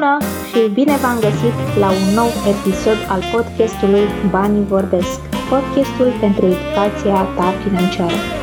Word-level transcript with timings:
Bună 0.00 0.18
și 0.50 0.70
bine 0.72 0.96
v-am 1.02 1.18
găsit 1.20 1.56
la 1.78 1.88
un 1.90 2.14
nou 2.14 2.30
episod 2.52 2.98
al 3.08 3.22
podcastului 3.32 4.04
Banii 4.30 4.64
Vorbesc, 4.64 5.20
podcastul 5.50 6.10
pentru 6.20 6.46
educația 6.46 7.24
ta 7.36 7.50
financiară. 7.64 8.40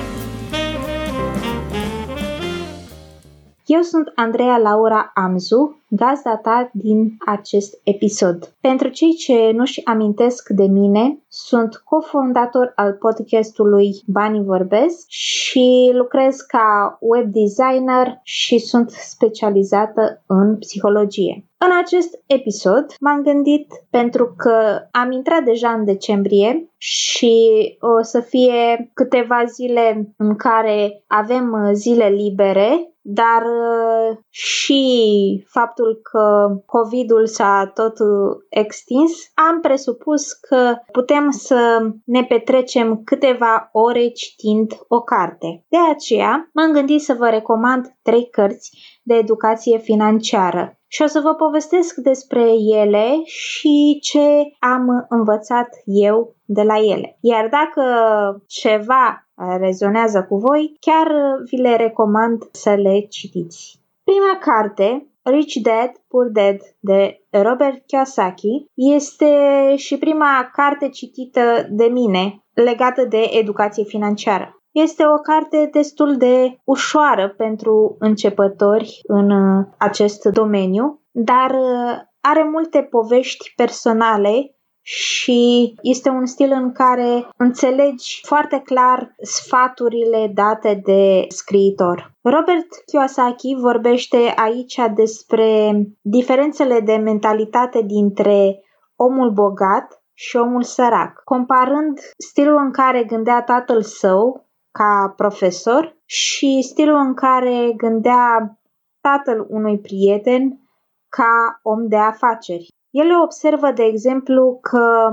Eu 3.67 3.81
sunt 3.81 4.11
Andreea 4.15 4.57
Laura 4.57 5.11
Amzu, 5.13 5.81
gazda 5.89 6.37
ta 6.37 6.69
din 6.73 7.17
acest 7.25 7.79
episod. 7.83 8.55
Pentru 8.61 8.87
cei 8.87 9.13
ce 9.13 9.51
nu-și 9.51 9.85
amintesc 9.85 10.49
de 10.49 10.63
mine, 10.63 11.23
sunt 11.27 11.75
cofondator 11.75 12.71
al 12.75 12.93
podcastului 12.93 13.89
Banii 14.05 14.43
Vorbesc 14.43 15.05
și 15.07 15.91
lucrez 15.93 16.35
ca 16.35 16.97
web 16.99 17.31
designer 17.31 18.19
și 18.23 18.57
sunt 18.57 18.89
specializată 18.89 20.23
în 20.25 20.57
psihologie. 20.57 21.46
În 21.59 21.69
acest 21.83 22.23
episod 22.25 22.85
m-am 22.99 23.21
gândit 23.21 23.67
pentru 23.89 24.33
că 24.37 24.87
am 24.91 25.11
intrat 25.11 25.43
deja 25.43 25.69
în 25.71 25.85
decembrie 25.85 26.69
și 26.77 27.35
o 27.79 28.01
să 28.01 28.19
fie 28.19 28.91
câteva 28.93 29.43
zile 29.45 30.13
în 30.17 30.35
care 30.35 31.03
avem 31.07 31.69
zile 31.73 32.07
libere 32.07 32.93
dar 33.09 33.41
uh, 33.41 34.17
și 34.29 34.83
faptul 35.49 35.99
că 36.11 36.47
COVID-ul 36.65 37.27
s-a 37.27 37.71
tot 37.73 37.99
uh, 37.99 38.37
extins, 38.49 39.11
am 39.33 39.59
presupus 39.61 40.33
că 40.33 40.75
putem 40.91 41.29
să 41.29 41.91
ne 42.05 42.23
petrecem 42.23 43.01
câteva 43.03 43.69
ore 43.71 44.07
citind 44.07 44.71
o 44.87 45.01
carte. 45.01 45.65
De 45.69 45.77
aceea 45.91 46.49
m-am 46.53 46.71
gândit 46.71 47.01
să 47.01 47.13
vă 47.13 47.29
recomand 47.29 47.97
trei 48.01 48.29
cărți 48.29 48.99
de 49.03 49.13
educație 49.13 49.77
financiară 49.77 50.79
și 50.87 51.01
o 51.01 51.05
să 51.05 51.19
vă 51.19 51.33
povestesc 51.33 51.95
despre 51.95 52.51
ele 52.81 53.21
și 53.23 53.99
ce 54.01 54.27
am 54.59 55.05
învățat 55.09 55.67
eu 55.85 56.35
de 56.45 56.61
la 56.61 56.77
ele. 56.77 57.17
Iar 57.21 57.49
dacă 57.49 57.83
ceva 58.47 59.26
rezonează 59.59 60.23
cu 60.29 60.37
voi, 60.37 60.77
chiar 60.79 61.07
vi 61.49 61.57
le 61.57 61.75
recomand 61.75 62.43
să 62.51 62.73
le 62.73 62.99
citiți. 62.99 63.81
Prima 64.03 64.37
carte, 64.39 65.07
Rich 65.23 65.55
Dad, 65.61 65.91
Poor 66.07 66.29
Dad 66.31 66.57
de 66.79 67.19
Robert 67.29 67.85
Kiyosaki 67.85 68.65
este 68.73 69.25
și 69.75 69.97
prima 69.97 70.49
carte 70.53 70.89
citită 70.89 71.67
de 71.69 71.85
mine 71.85 72.43
legată 72.53 73.05
de 73.05 73.29
educație 73.31 73.83
financiară. 73.83 74.61
Este 74.71 75.03
o 75.05 75.17
carte 75.17 75.69
destul 75.71 76.17
de 76.17 76.59
ușoară 76.63 77.29
pentru 77.29 77.95
începători 77.99 78.99
în 79.03 79.31
acest 79.77 80.25
domeniu, 80.25 81.01
dar 81.11 81.55
are 82.21 82.43
multe 82.43 82.81
povești 82.81 83.53
personale 83.55 84.56
și 84.89 85.73
este 85.81 86.09
un 86.09 86.25
stil 86.25 86.51
în 86.51 86.71
care 86.71 87.27
înțelegi 87.37 88.21
foarte 88.25 88.61
clar 88.65 89.15
sfaturile 89.21 90.31
date 90.33 90.81
de 90.83 91.25
scriitor. 91.27 92.13
Robert 92.21 92.67
Kiyosaki 92.85 93.55
vorbește 93.59 94.33
aici 94.35 94.79
despre 94.95 95.73
diferențele 96.01 96.79
de 96.79 96.95
mentalitate 96.95 97.81
dintre 97.81 98.61
omul 98.95 99.31
bogat 99.31 100.03
și 100.13 100.37
omul 100.37 100.63
sărac, 100.63 101.21
comparând 101.23 101.99
stilul 102.17 102.57
în 102.57 102.71
care 102.71 103.03
gândea 103.03 103.41
tatăl 103.41 103.81
său 103.81 104.45
ca 104.71 105.13
profesor 105.15 105.97
și 106.05 106.61
stilul 106.61 106.97
în 106.97 107.13
care 107.13 107.73
gândea 107.77 108.59
tatăl 109.01 109.45
unui 109.49 109.79
prieten 109.79 110.59
ca 111.09 111.59
om 111.61 111.87
de 111.87 111.97
afaceri. 111.97 112.75
Ele 113.01 113.17
observă, 113.23 113.71
de 113.71 113.83
exemplu, 113.83 114.59
că 114.61 115.09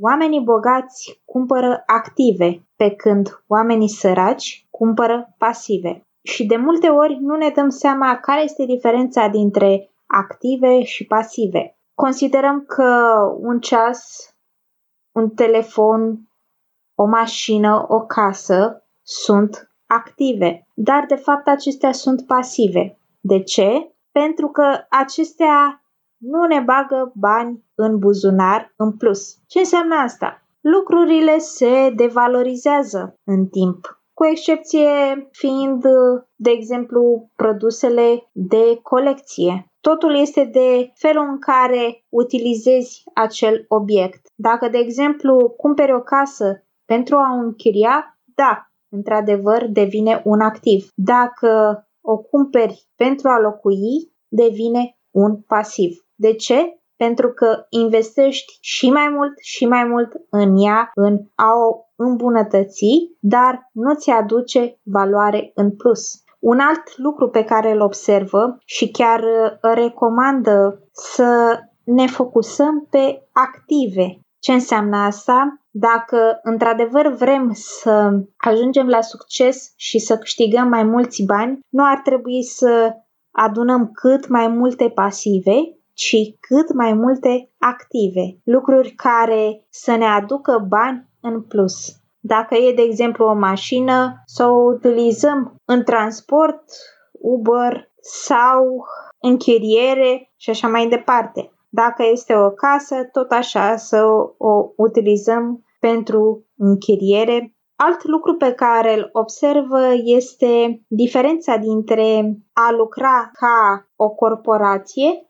oamenii 0.00 0.40
bogați 0.40 1.22
cumpără 1.24 1.82
active, 1.86 2.66
pe 2.76 2.90
când 2.90 3.42
oamenii 3.46 3.88
săraci 3.88 4.66
cumpără 4.70 5.34
pasive. 5.38 6.06
Și 6.22 6.46
de 6.46 6.56
multe 6.56 6.88
ori 6.88 7.18
nu 7.20 7.36
ne 7.36 7.48
dăm 7.48 7.68
seama 7.68 8.16
care 8.16 8.42
este 8.42 8.64
diferența 8.64 9.28
dintre 9.28 9.90
active 10.06 10.82
și 10.82 11.06
pasive. 11.06 11.78
Considerăm 11.94 12.64
că 12.66 13.18
un 13.40 13.60
ceas, 13.60 14.34
un 15.12 15.30
telefon, 15.30 16.28
o 16.94 17.04
mașină, 17.04 17.84
o 17.88 18.00
casă 18.00 18.84
sunt 19.02 19.70
active, 19.86 20.66
dar 20.74 21.04
de 21.08 21.14
fapt 21.14 21.48
acestea 21.48 21.92
sunt 21.92 22.26
pasive. 22.26 22.98
De 23.20 23.42
ce? 23.42 23.92
Pentru 24.12 24.48
că 24.48 24.86
acestea 24.88 25.82
nu 26.18 26.44
ne 26.44 26.60
bagă 26.60 27.12
bani 27.14 27.64
în 27.74 27.98
buzunar 27.98 28.72
în 28.76 28.96
plus. 28.96 29.36
Ce 29.46 29.58
înseamnă 29.58 29.94
asta? 29.94 30.42
Lucrurile 30.60 31.38
se 31.38 31.92
devalorizează 31.96 33.14
în 33.24 33.46
timp, 33.46 34.02
cu 34.14 34.24
excepție 34.26 34.88
fiind, 35.30 35.82
de 36.36 36.50
exemplu, 36.50 37.30
produsele 37.36 38.28
de 38.32 38.78
colecție. 38.82 39.66
Totul 39.80 40.16
este 40.16 40.44
de 40.44 40.92
felul 40.94 41.26
în 41.28 41.38
care 41.38 42.04
utilizezi 42.08 43.02
acel 43.14 43.64
obiect. 43.68 44.26
Dacă, 44.34 44.68
de 44.68 44.78
exemplu, 44.78 45.48
cumperi 45.48 45.94
o 45.94 46.00
casă 46.00 46.64
pentru 46.84 47.16
a 47.16 47.34
o 47.34 47.44
închiria, 47.44 48.18
da, 48.24 48.70
într-adevăr 48.88 49.66
devine 49.66 50.22
un 50.24 50.40
activ. 50.40 50.90
Dacă 50.94 51.82
o 52.00 52.18
cumperi 52.18 52.88
pentru 52.96 53.28
a 53.28 53.40
locui, 53.40 54.12
devine 54.28 54.98
un 55.10 55.42
pasiv. 55.42 56.07
De 56.18 56.34
ce? 56.34 56.80
Pentru 56.96 57.32
că 57.32 57.66
investești 57.68 58.58
și 58.60 58.90
mai 58.90 59.08
mult 59.08 59.32
și 59.40 59.66
mai 59.66 59.84
mult 59.84 60.12
în 60.30 60.56
ea, 60.56 60.90
în 60.94 61.18
a 61.34 61.52
o 61.52 61.88
îmbunătăți, 61.96 62.86
dar 63.20 63.70
nu 63.72 63.94
ți 63.94 64.10
aduce 64.10 64.78
valoare 64.82 65.50
în 65.54 65.76
plus. 65.76 66.22
Un 66.38 66.58
alt 66.58 66.98
lucru 66.98 67.28
pe 67.28 67.44
care 67.44 67.72
îl 67.72 67.80
observă 67.80 68.58
și 68.64 68.90
chiar 68.90 69.20
uh, 69.20 69.72
recomandă 69.74 70.82
să 70.92 71.58
ne 71.84 72.06
focusăm 72.06 72.86
pe 72.90 73.28
active. 73.32 74.20
Ce 74.38 74.52
înseamnă 74.52 74.96
asta? 74.96 75.62
Dacă 75.70 76.40
într-adevăr 76.42 77.06
vrem 77.08 77.50
să 77.52 78.10
ajungem 78.36 78.86
la 78.86 79.00
succes 79.00 79.72
și 79.76 79.98
să 79.98 80.18
câștigăm 80.18 80.68
mai 80.68 80.82
mulți 80.82 81.24
bani, 81.24 81.58
nu 81.68 81.84
ar 81.84 82.00
trebui 82.04 82.42
să 82.42 82.92
adunăm 83.30 83.90
cât 83.92 84.28
mai 84.28 84.48
multe 84.48 84.88
pasive, 84.88 85.77
ci 85.98 86.16
cât 86.40 86.72
mai 86.72 86.92
multe 86.92 87.50
active, 87.58 88.38
lucruri 88.44 88.90
care 88.90 89.66
să 89.70 89.96
ne 89.96 90.04
aducă 90.04 90.66
bani 90.68 91.08
în 91.20 91.42
plus. 91.42 91.74
Dacă 92.20 92.54
e, 92.54 92.74
de 92.74 92.82
exemplu, 92.82 93.24
o 93.24 93.34
mașină, 93.34 94.22
să 94.26 94.44
o 94.44 94.62
utilizăm 94.74 95.54
în 95.64 95.82
transport, 95.82 96.62
Uber 97.12 97.90
sau 98.00 98.84
închiriere 99.20 100.32
și 100.36 100.50
așa 100.50 100.68
mai 100.68 100.88
departe. 100.88 101.52
Dacă 101.68 102.02
este 102.12 102.34
o 102.36 102.50
casă, 102.50 102.94
tot 103.12 103.30
așa 103.30 103.76
să 103.76 104.04
o 104.38 104.72
utilizăm 104.76 105.64
pentru 105.80 106.46
închiriere. 106.56 107.54
Alt 107.76 108.04
lucru 108.04 108.34
pe 108.34 108.52
care 108.52 108.94
îl 108.94 109.08
observă 109.12 109.80
este 110.04 110.82
diferența 110.88 111.56
dintre 111.56 112.38
a 112.52 112.72
lucra 112.72 113.30
ca 113.32 113.86
o 113.96 114.10
corporație 114.10 115.27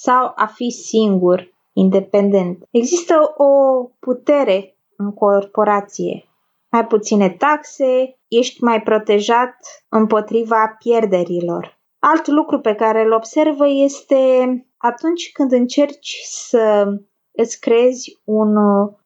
sau 0.00 0.32
a 0.34 0.46
fi 0.46 0.70
singur, 0.70 1.54
independent. 1.72 2.66
Există 2.70 3.34
o 3.36 3.82
putere 4.00 4.76
în 4.96 5.12
corporație. 5.12 6.24
Mai 6.70 6.86
puține 6.86 7.30
taxe, 7.30 8.18
ești 8.28 8.62
mai 8.64 8.82
protejat 8.82 9.56
împotriva 9.88 10.76
pierderilor. 10.78 11.78
Alt 11.98 12.26
lucru 12.26 12.60
pe 12.60 12.74
care 12.74 13.02
îl 13.02 13.12
observă 13.12 13.68
este 13.68 14.16
atunci 14.76 15.32
când 15.32 15.52
încerci 15.52 16.20
să 16.22 16.86
îți 17.32 17.60
creezi 17.60 18.20
un 18.24 18.56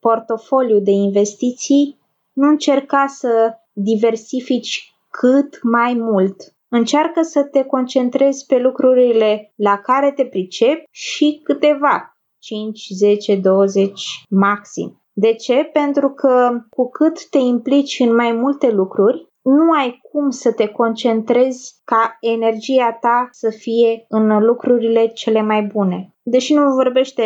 portofoliu 0.01 0.79
de 0.79 0.91
investiții, 0.91 1.99
nu 2.33 2.49
încerca 2.49 3.07
să 3.07 3.55
diversifici 3.73 4.95
cât 5.11 5.59
mai 5.63 5.95
mult. 5.95 6.57
Încearcă 6.69 7.23
să 7.23 7.43
te 7.45 7.65
concentrezi 7.65 8.47
pe 8.47 8.59
lucrurile 8.59 9.53
la 9.55 9.79
care 9.79 10.13
te 10.13 10.25
pricepi 10.25 10.83
și 10.91 11.41
câteva, 11.45 12.13
5, 12.39 12.89
10, 12.91 13.37
20 13.37 14.03
maxim. 14.29 15.03
De 15.13 15.35
ce? 15.35 15.71
Pentru 15.73 16.09
că 16.11 16.51
cu 16.71 16.89
cât 16.91 17.29
te 17.29 17.39
implici 17.39 17.99
în 17.99 18.15
mai 18.15 18.33
multe 18.33 18.71
lucruri, 18.71 19.28
nu 19.51 19.73
ai 19.73 20.01
cum 20.11 20.31
să 20.31 20.53
te 20.53 20.69
concentrezi 20.69 21.81
ca 21.85 22.17
energia 22.21 22.93
ta 23.01 23.29
să 23.31 23.51
fie 23.51 24.05
în 24.09 24.45
lucrurile 24.45 25.07
cele 25.07 25.43
mai 25.43 25.63
bune. 25.63 26.15
Deși 26.23 26.55
nu 26.55 26.75
vorbește 26.75 27.23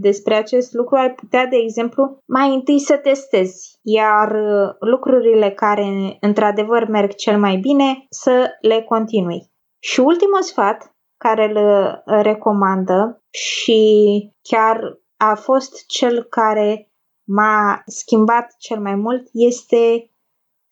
despre 0.00 0.34
acest 0.34 0.72
lucru, 0.72 0.96
ai 0.96 1.10
putea, 1.10 1.46
de 1.46 1.56
exemplu, 1.56 2.18
mai 2.26 2.54
întâi 2.54 2.78
să 2.78 2.96
testezi, 2.96 3.78
iar 3.82 4.30
uh, 4.30 4.74
lucrurile 4.78 5.50
care 5.50 6.16
într-adevăr 6.20 6.88
merg 6.88 7.14
cel 7.14 7.38
mai 7.38 7.56
bine 7.56 8.06
să 8.08 8.50
le 8.60 8.82
continui. 8.82 9.52
Și 9.78 10.00
ultimul 10.00 10.42
sfat 10.42 10.94
care 11.16 11.52
îl 11.54 11.58
recomandă 12.22 13.22
și 13.30 13.82
chiar 14.42 14.98
a 15.16 15.34
fost 15.34 15.86
cel 15.86 16.22
care 16.22 16.88
m-a 17.26 17.82
schimbat 17.86 18.54
cel 18.58 18.80
mai 18.80 18.94
mult 18.94 19.28
este 19.32 20.08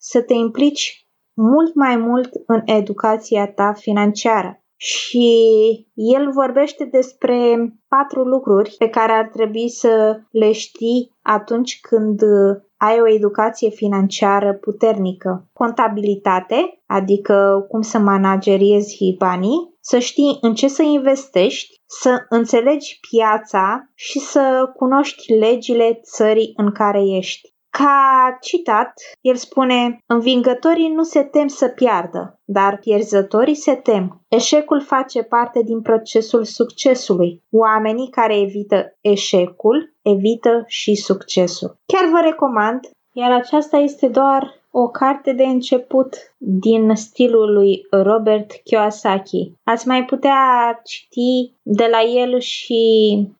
să 0.05 0.21
te 0.21 0.33
implici 0.33 1.07
mult 1.33 1.75
mai 1.75 1.97
mult 1.97 2.29
în 2.47 2.61
educația 2.65 3.51
ta 3.51 3.73
financiară. 3.73 4.57
Și 4.75 5.27
el 5.93 6.31
vorbește 6.31 6.83
despre 6.83 7.37
patru 7.87 8.23
lucruri 8.23 8.75
pe 8.77 8.89
care 8.89 9.11
ar 9.11 9.29
trebui 9.33 9.69
să 9.69 10.19
le 10.31 10.51
știi 10.51 11.11
atunci 11.21 11.79
când 11.79 12.21
ai 12.77 12.99
o 13.01 13.09
educație 13.09 13.69
financiară 13.69 14.53
puternică. 14.53 15.49
Contabilitate, 15.53 16.83
adică 16.85 17.65
cum 17.69 17.81
să 17.81 17.97
manageriezi 17.97 19.15
banii, 19.17 19.75
să 19.79 19.99
știi 19.99 20.37
în 20.41 20.53
ce 20.53 20.67
să 20.67 20.81
investești, 20.81 21.81
să 21.85 22.25
înțelegi 22.29 22.99
piața 23.09 23.89
și 23.93 24.19
să 24.19 24.71
cunoști 24.75 25.33
legile 25.33 25.99
țării 26.03 26.53
în 26.55 26.71
care 26.71 27.01
ești. 27.17 27.52
Ca 27.77 28.37
citat, 28.41 28.93
el 29.21 29.35
spune, 29.35 29.97
învingătorii 30.05 30.89
nu 30.89 31.03
se 31.03 31.23
tem 31.23 31.47
să 31.47 31.67
piardă, 31.67 32.39
dar 32.45 32.77
pierzătorii 32.77 33.55
se 33.55 33.75
tem. 33.75 34.21
Eșecul 34.27 34.81
face 34.81 35.23
parte 35.23 35.61
din 35.61 35.81
procesul 35.81 36.43
succesului. 36.43 37.43
Oamenii 37.51 38.09
care 38.09 38.39
evită 38.39 38.97
eșecul, 39.01 39.95
evită 40.01 40.63
și 40.67 40.95
succesul. 40.95 41.75
Chiar 41.85 42.09
vă 42.11 42.19
recomand, 42.19 42.79
iar 43.11 43.31
aceasta 43.31 43.77
este 43.77 44.07
doar 44.07 44.62
o 44.75 44.87
carte 44.87 45.33
de 45.33 45.43
început 45.43 46.15
din 46.37 46.95
stilul 46.95 47.53
lui 47.53 47.87
Robert 47.91 48.51
Kiyosaki. 48.51 49.51
Ați 49.63 49.87
mai 49.87 50.05
putea 50.05 50.35
citi 50.83 51.53
de 51.61 51.87
la 51.91 52.01
el 52.01 52.39
și 52.39 52.81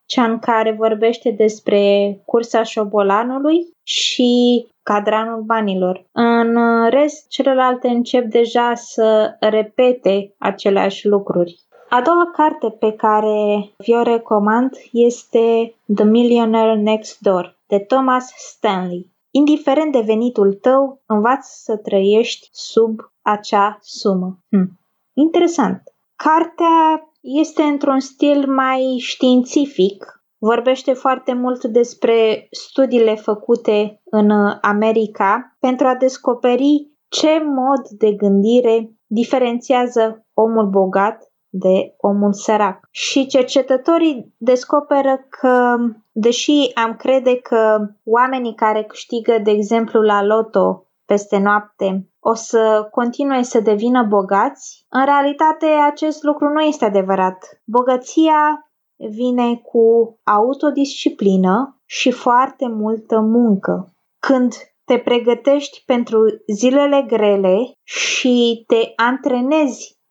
cea 0.06 0.24
în 0.24 0.40
care 0.40 0.72
vorbește 0.72 1.30
despre 1.30 1.82
cursa 2.26 2.64
șobolanului 2.64 3.68
și 3.84 4.66
cadranul 4.84 5.42
banilor. 5.42 6.06
În 6.12 6.58
rest, 6.90 7.28
celelalte 7.28 7.88
încep 7.88 8.26
deja 8.26 8.74
să 8.76 9.36
repete 9.40 10.34
aceleași 10.38 11.08
lucruri. 11.08 11.60
A 11.90 12.02
doua 12.02 12.32
carte 12.36 12.70
pe 12.70 12.92
care 12.92 13.70
vi-o 13.78 14.02
recomand 14.02 14.70
este 14.92 15.76
The 15.96 16.04
Millionaire 16.04 16.76
Next 16.76 17.20
Door 17.20 17.58
de 17.68 17.80
Thomas 17.80 18.34
Stanley. 18.36 19.13
Indiferent 19.36 19.92
de 19.92 20.00
venitul 20.00 20.54
tău, 20.54 21.02
învață 21.06 21.50
să 21.64 21.78
trăiești 21.78 22.48
sub 22.52 23.00
acea 23.22 23.78
sumă. 23.82 24.40
Hm. 24.50 24.80
Interesant. 25.14 25.82
Cartea 26.16 27.12
este 27.22 27.62
într-un 27.62 28.00
stil 28.00 28.54
mai 28.54 28.98
științific, 29.00 30.24
vorbește 30.38 30.94
foarte 30.94 31.34
mult 31.34 31.64
despre 31.64 32.48
studiile 32.52 33.16
făcute 33.16 34.02
în 34.04 34.30
America 34.62 35.56
pentru 35.60 35.88
a 35.88 35.96
descoperi 35.96 36.92
ce 37.08 37.44
mod 37.46 37.88
de 37.90 38.12
gândire 38.12 38.92
diferențiază 39.06 40.26
omul 40.34 40.70
bogat 40.70 41.33
de 41.56 41.94
omul 41.98 42.34
sărac. 42.34 42.88
Și 42.92 43.26
cercetătorii 43.26 44.34
descoperă 44.38 45.26
că, 45.30 45.76
deși 46.12 46.72
am 46.74 46.96
crede 46.96 47.36
că 47.36 47.78
oamenii 48.04 48.56
care 48.56 48.84
câștigă, 48.84 49.40
de 49.44 49.52
exemplu, 49.52 50.02
la 50.02 50.24
loto 50.24 50.88
peste 51.06 51.38
noapte 51.38 52.08
o 52.20 52.34
să 52.34 52.88
continue 52.92 53.42
să 53.42 53.60
devină 53.60 54.04
bogați, 54.04 54.86
în 54.90 55.06
realitate 55.06 55.66
acest 55.66 56.24
lucru 56.24 56.48
nu 56.50 56.62
este 56.62 56.86
adevărat. 56.86 57.62
Bogăția 57.66 58.72
vine 58.96 59.56
cu 59.56 60.20
autodisciplină 60.24 61.82
și 61.86 62.12
foarte 62.12 62.68
multă 62.68 63.20
muncă. 63.20 63.94
Când 64.20 64.54
te 64.86 64.98
pregătești 64.98 65.84
pentru 65.86 66.20
zilele 66.54 67.06
grele 67.08 67.72
și 67.84 68.64
te 68.68 68.92
antrenezi 68.96 70.02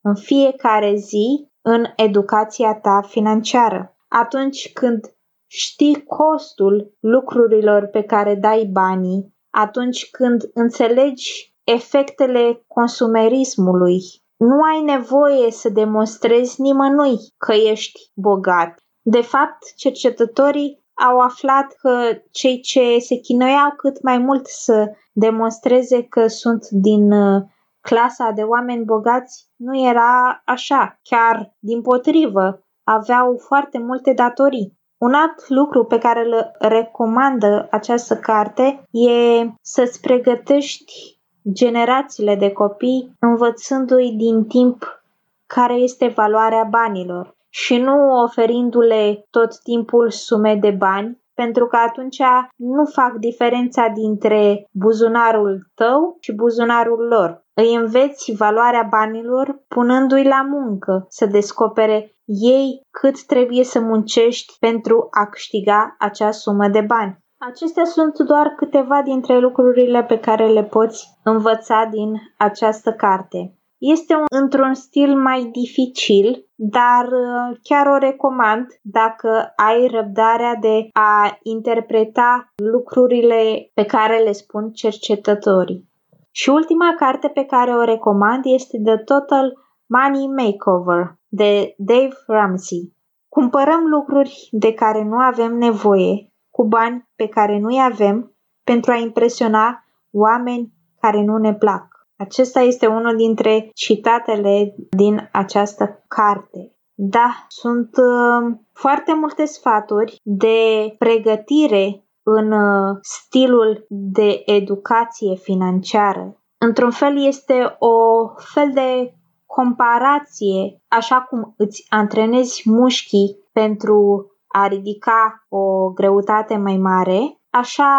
în 0.00 0.14
fiecare 0.14 0.94
zi 0.94 1.48
în 1.62 1.84
educația 1.96 2.74
ta 2.74 3.00
financiară. 3.08 3.96
Atunci 4.08 4.72
când 4.72 5.04
știi 5.46 6.04
costul 6.04 6.96
lucrurilor 7.00 7.86
pe 7.86 8.02
care 8.02 8.34
dai 8.34 8.64
banii, 8.72 9.34
atunci 9.50 10.10
când 10.10 10.50
înțelegi 10.54 11.54
efectele 11.64 12.64
consumerismului, 12.66 14.00
nu 14.36 14.62
ai 14.62 14.82
nevoie 14.82 15.50
să 15.50 15.68
demonstrezi 15.68 16.60
nimănui 16.60 17.16
că 17.36 17.52
ești 17.52 18.00
bogat. 18.14 18.82
De 19.02 19.20
fapt, 19.20 19.74
cercetătorii 19.76 20.86
au 20.94 21.18
aflat 21.18 21.72
că 21.80 22.22
cei 22.30 22.60
ce 22.60 22.98
se 22.98 23.14
chinuiau 23.16 23.74
cât 23.76 24.02
mai 24.02 24.18
mult 24.18 24.46
să 24.46 24.90
demonstreze 25.12 26.02
că 26.02 26.26
sunt 26.26 26.68
din 26.68 27.12
uh, 27.12 27.42
clasa 27.88 28.30
de 28.30 28.42
oameni 28.42 28.84
bogați 28.84 29.46
nu 29.56 29.88
era 29.88 30.42
așa, 30.44 30.98
chiar 31.02 31.54
din 31.58 31.82
potrivă, 31.82 32.66
aveau 32.84 33.36
foarte 33.46 33.78
multe 33.78 34.12
datorii. 34.12 34.76
Un 34.98 35.14
alt 35.14 35.48
lucru 35.48 35.84
pe 35.84 35.98
care 35.98 36.24
îl 36.24 36.50
recomandă 36.58 37.68
această 37.70 38.16
carte 38.16 38.82
e 38.90 39.46
să-ți 39.60 40.00
pregătești 40.00 41.20
generațiile 41.52 42.34
de 42.34 42.50
copii 42.50 43.16
învățându-i 43.20 44.16
din 44.16 44.44
timp 44.44 45.02
care 45.46 45.74
este 45.74 46.06
valoarea 46.08 46.64
banilor 46.70 47.36
și 47.48 47.76
nu 47.78 48.22
oferindu-le 48.22 49.26
tot 49.30 49.58
timpul 49.58 50.10
sume 50.10 50.54
de 50.54 50.70
bani, 50.70 51.22
pentru 51.34 51.66
că 51.66 51.76
atunci 51.76 52.22
nu 52.56 52.84
fac 52.84 53.12
diferența 53.12 53.88
dintre 53.88 54.68
buzunarul 54.70 55.70
tău 55.74 56.16
și 56.20 56.34
buzunarul 56.34 57.06
lor. 57.06 57.46
Îi 57.60 57.74
înveți 57.74 58.32
valoarea 58.32 58.88
banilor 58.90 59.64
punându-i 59.68 60.22
la 60.22 60.42
muncă, 60.42 61.06
să 61.08 61.26
descopere 61.26 62.12
ei 62.24 62.80
cât 62.90 63.26
trebuie 63.26 63.64
să 63.64 63.80
muncești 63.80 64.56
pentru 64.60 65.08
a 65.10 65.26
câștiga 65.26 65.96
acea 65.98 66.30
sumă 66.30 66.68
de 66.68 66.80
bani. 66.80 67.18
Acestea 67.38 67.84
sunt 67.84 68.18
doar 68.18 68.46
câteva 68.56 69.02
dintre 69.02 69.38
lucrurile 69.38 70.04
pe 70.04 70.18
care 70.18 70.46
le 70.46 70.64
poți 70.64 71.08
învăța 71.24 71.88
din 71.90 72.12
această 72.36 72.92
carte. 72.92 73.58
Este 73.78 74.14
un, 74.14 74.24
într-un 74.28 74.74
stil 74.74 75.16
mai 75.16 75.44
dificil, 75.52 76.48
dar 76.54 77.04
uh, 77.04 77.58
chiar 77.62 77.86
o 77.86 77.96
recomand 77.96 78.66
dacă 78.82 79.52
ai 79.56 79.86
răbdarea 79.86 80.54
de 80.54 80.88
a 80.92 81.38
interpreta 81.42 82.52
lucrurile 82.56 83.70
pe 83.74 83.84
care 83.84 84.18
le 84.18 84.32
spun 84.32 84.70
cercetătorii. 84.70 85.88
Și 86.30 86.48
ultima 86.48 86.94
carte 86.94 87.28
pe 87.28 87.44
care 87.44 87.70
o 87.70 87.84
recomand 87.84 88.44
este 88.44 88.80
The 88.84 88.96
Total 88.96 89.52
Money 89.86 90.26
Makeover 90.26 91.18
de 91.28 91.74
Dave 91.76 92.14
Ramsey. 92.26 92.96
Cumpărăm 93.28 93.84
lucruri 93.84 94.48
de 94.50 94.72
care 94.72 95.04
nu 95.04 95.16
avem 95.16 95.56
nevoie 95.56 96.32
cu 96.50 96.64
bani 96.64 97.08
pe 97.16 97.28
care 97.28 97.58
nu-i 97.58 97.82
avem 97.82 98.32
pentru 98.64 98.92
a 98.92 98.96
impresiona 98.96 99.84
oameni 100.10 100.72
care 101.00 101.22
nu 101.22 101.36
ne 101.36 101.54
plac. 101.54 101.86
Acesta 102.16 102.60
este 102.60 102.86
unul 102.86 103.16
dintre 103.16 103.70
citatele 103.74 104.74
din 104.90 105.28
această 105.32 106.04
carte. 106.08 106.72
Da, 106.94 107.46
sunt 107.48 107.96
uh, 107.96 108.56
foarte 108.72 109.14
multe 109.14 109.44
sfaturi 109.44 110.20
de 110.22 110.94
pregătire 110.98 112.07
în 112.36 112.52
uh, 112.52 112.96
stilul 113.00 113.86
de 113.88 114.42
educație 114.44 115.34
financiară. 115.34 116.42
Într-un 116.58 116.90
fel 116.90 117.26
este 117.26 117.76
o 117.78 118.26
fel 118.36 118.70
de 118.74 119.14
comparație, 119.46 120.82
așa 120.88 121.20
cum 121.20 121.54
îți 121.56 121.86
antrenezi 121.88 122.62
mușchii 122.64 123.36
pentru 123.52 124.26
a 124.46 124.66
ridica 124.66 125.46
o 125.48 125.90
greutate 125.90 126.56
mai 126.56 126.76
mare, 126.76 127.40
așa 127.50 127.92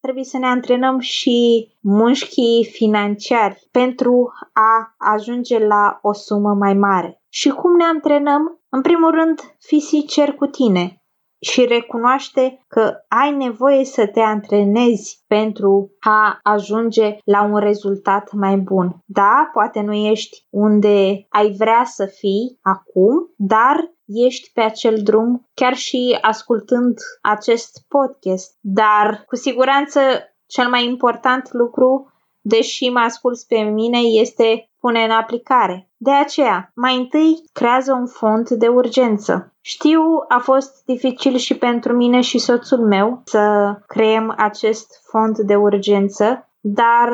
trebuie 0.00 0.24
să 0.24 0.38
ne 0.38 0.46
antrenăm 0.46 0.98
și 0.98 1.68
mușchii 1.80 2.68
financiari 2.72 3.68
pentru 3.70 4.32
a 4.52 4.94
ajunge 5.12 5.66
la 5.66 5.98
o 6.02 6.12
sumă 6.12 6.54
mai 6.54 6.74
mare. 6.74 7.22
Și 7.28 7.48
cum 7.50 7.76
ne 7.76 7.84
antrenăm? 7.84 8.60
În 8.68 8.80
primul 8.80 9.10
rând, 9.10 9.40
fii 9.58 9.80
sincer 9.80 10.34
cu 10.34 10.46
tine 10.46 11.02
și 11.40 11.64
recunoaște 11.64 12.64
că 12.68 12.94
ai 13.08 13.30
nevoie 13.30 13.84
să 13.84 14.06
te 14.06 14.20
antrenezi 14.20 15.24
pentru 15.26 15.90
a 16.00 16.38
ajunge 16.42 17.18
la 17.24 17.42
un 17.42 17.56
rezultat 17.56 18.32
mai 18.32 18.56
bun. 18.56 18.96
Da, 19.04 19.50
poate 19.52 19.80
nu 19.80 19.92
ești 19.92 20.46
unde 20.50 21.26
ai 21.28 21.54
vrea 21.58 21.84
să 21.84 22.06
fii 22.06 22.58
acum, 22.62 23.34
dar 23.36 23.92
ești 24.06 24.50
pe 24.52 24.60
acel 24.60 25.02
drum 25.02 25.48
chiar 25.54 25.74
și 25.74 26.18
ascultând 26.20 26.98
acest 27.22 27.84
podcast. 27.88 28.56
Dar 28.60 29.24
cu 29.26 29.36
siguranță 29.36 30.00
cel 30.46 30.68
mai 30.68 30.84
important 30.84 31.52
lucru 31.52 32.12
deși 32.40 32.88
mă 32.88 32.98
asculți 32.98 33.46
pe 33.46 33.58
mine, 33.58 33.98
este 33.98 34.70
pune 34.80 35.04
în 35.04 35.10
aplicare. 35.10 35.90
De 35.96 36.10
aceea, 36.10 36.70
mai 36.74 36.96
întâi 36.96 37.42
creează 37.52 37.92
un 37.92 38.06
fond 38.06 38.48
de 38.48 38.68
urgență. 38.68 39.56
Știu, 39.68 40.02
a 40.28 40.38
fost 40.38 40.84
dificil 40.84 41.36
și 41.36 41.58
pentru 41.58 41.92
mine 41.96 42.20
și 42.20 42.38
soțul 42.38 42.78
meu 42.78 43.22
să 43.24 43.74
creăm 43.86 44.34
acest 44.36 45.02
fond 45.10 45.38
de 45.38 45.54
urgență, 45.54 46.48
dar 46.60 47.12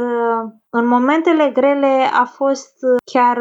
în 0.70 0.86
momentele 0.86 1.50
grele 1.54 2.10
a 2.12 2.24
fost 2.24 2.74
chiar 3.12 3.38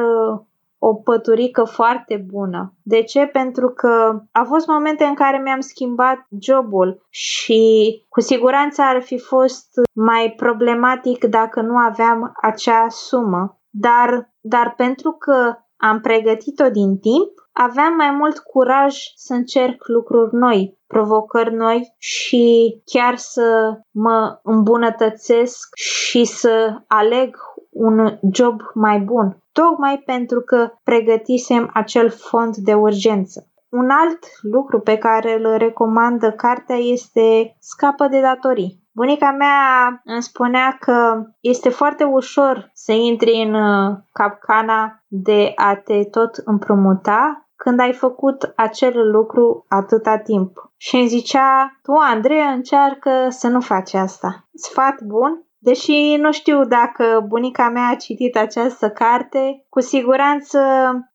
o 0.77 0.93
păturică 0.93 1.63
foarte 1.63 2.25
bună. 2.31 2.73
De 2.81 3.01
ce? 3.01 3.25
Pentru 3.25 3.69
că 3.69 4.21
a 4.31 4.43
fost 4.43 4.67
momente 4.67 5.03
în 5.03 5.13
care 5.13 5.41
mi-am 5.43 5.59
schimbat 5.59 6.27
jobul 6.39 7.05
și 7.09 7.61
cu 8.09 8.21
siguranță 8.21 8.81
ar 8.81 9.01
fi 9.01 9.19
fost 9.19 9.67
mai 9.91 10.33
problematic 10.37 11.23
dacă 11.23 11.61
nu 11.61 11.77
aveam 11.77 12.31
acea 12.41 12.85
sumă. 12.89 13.59
Dar, 13.69 14.33
dar 14.41 14.73
pentru 14.77 15.11
că 15.11 15.55
am 15.77 15.99
pregătit-o 16.01 16.69
din 16.69 16.97
timp, 16.97 17.42
aveam 17.53 17.95
mai 17.95 18.11
mult 18.11 18.39
curaj 18.39 18.97
să 19.15 19.33
încerc 19.33 19.87
lucruri 19.87 20.35
noi, 20.35 20.77
provocări 20.87 21.53
noi 21.53 21.93
și 21.97 22.75
chiar 22.85 23.15
să 23.15 23.77
mă 23.91 24.39
îmbunătățesc 24.43 25.75
și 25.75 26.25
să 26.25 26.81
aleg 26.87 27.35
un 27.69 28.17
job 28.31 28.61
mai 28.73 28.99
bun, 28.99 29.37
tocmai 29.51 30.01
pentru 30.05 30.41
că 30.41 30.71
pregătisem 30.83 31.69
acel 31.73 32.09
fond 32.09 32.55
de 32.55 32.73
urgență. 32.73 33.47
Un 33.69 33.89
alt 33.89 34.19
lucru 34.41 34.79
pe 34.79 34.97
care 34.97 35.33
îl 35.39 35.57
recomandă 35.57 36.31
cartea 36.31 36.75
este 36.75 37.55
scapă 37.59 38.07
de 38.07 38.21
datorii. 38.21 38.81
Bunica 38.95 39.31
mea 39.31 40.01
îmi 40.03 40.21
spunea 40.21 40.77
că 40.79 41.23
este 41.39 41.69
foarte 41.69 42.03
ușor 42.03 42.69
să 42.73 42.91
intri 42.91 43.41
în 43.47 43.53
uh, 43.53 43.97
capcana 44.11 45.03
de 45.07 45.51
a 45.55 45.75
te 45.75 46.03
tot 46.03 46.35
împrumuta 46.45 47.42
când 47.63 47.79
ai 47.79 47.93
făcut 47.93 48.53
acel 48.55 49.11
lucru 49.11 49.65
atâta 49.67 50.17
timp. 50.17 50.51
Și 50.77 50.95
îmi 50.95 51.07
zicea, 51.07 51.79
tu, 51.81 51.91
Andreea, 51.91 52.49
încearcă 52.49 53.27
să 53.29 53.47
nu 53.47 53.59
faci 53.61 53.93
asta. 53.93 54.47
Sfat 54.53 55.01
bun 55.01 55.47
Deși 55.57 56.15
nu 56.15 56.31
știu 56.31 56.65
dacă 56.65 57.25
bunica 57.27 57.69
mea 57.69 57.89
a 57.89 57.95
citit 57.95 58.37
această 58.37 58.89
carte, 58.89 59.65
cu 59.69 59.79
siguranță 59.79 60.59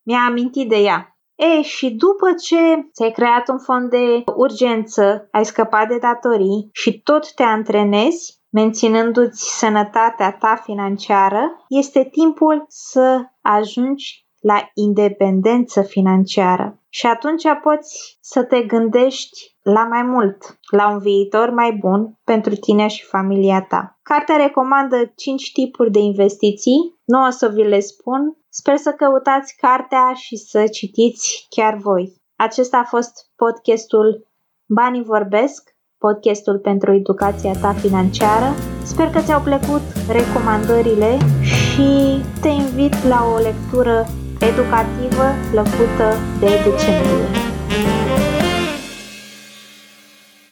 mi-a 0.02 0.24
amintit 0.28 0.68
de 0.68 0.76
ea. 0.76 1.18
E, 1.34 1.62
și 1.62 1.90
după 1.90 2.32
ce 2.32 2.88
ți-ai 2.92 3.10
creat 3.10 3.48
un 3.48 3.58
fond 3.58 3.90
de 3.90 4.24
urgență, 4.36 5.28
ai 5.32 5.44
scăpat 5.44 5.88
de 5.88 5.98
datorii 5.98 6.68
și 6.72 7.02
tot 7.02 7.34
te 7.34 7.42
antrenezi, 7.42 8.40
menținându-ți 8.52 9.58
sănătatea 9.58 10.32
ta 10.32 10.60
financiară, 10.64 11.64
este 11.68 12.04
timpul 12.04 12.64
să 12.68 13.20
ajungi 13.40 14.27
la 14.40 14.70
independență 14.74 15.82
financiară. 15.82 16.82
Și 16.88 17.06
atunci 17.06 17.42
poți 17.62 18.18
să 18.20 18.42
te 18.44 18.62
gândești 18.62 19.56
la 19.62 19.84
mai 19.84 20.02
mult, 20.02 20.58
la 20.70 20.90
un 20.90 20.98
viitor 20.98 21.50
mai 21.50 21.72
bun 21.72 22.18
pentru 22.24 22.54
tine 22.54 22.86
și 22.86 23.04
familia 23.04 23.62
ta. 23.62 23.98
Cartea 24.02 24.36
recomandă 24.36 25.12
5 25.16 25.52
tipuri 25.52 25.90
de 25.90 25.98
investiții, 25.98 26.98
nu 27.04 27.26
o 27.26 27.30
să 27.30 27.48
vi 27.48 27.62
le 27.62 27.80
spun, 27.80 28.36
sper 28.48 28.76
să 28.76 28.92
căutați 28.92 29.56
cartea 29.56 30.12
și 30.14 30.36
să 30.36 30.66
citiți 30.66 31.46
chiar 31.48 31.74
voi. 31.74 32.16
Acesta 32.36 32.78
a 32.78 32.84
fost 32.84 33.12
podcastul 33.36 34.26
Banii 34.66 35.02
vorbesc, 35.02 35.76
podcastul 35.98 36.58
pentru 36.58 36.92
educația 36.92 37.52
ta 37.60 37.72
financiară. 37.72 38.54
Sper 38.84 39.10
că 39.10 39.20
ți-au 39.20 39.40
plăcut 39.40 39.82
recomandările 40.10 41.18
și 41.42 41.88
te 42.40 42.48
invit 42.48 43.04
la 43.04 43.20
o 43.34 43.38
lectură 43.38 44.06
educativă 44.38 45.34
plăcută 45.50 46.16
de 46.40 46.46
decembrie. 46.46 47.47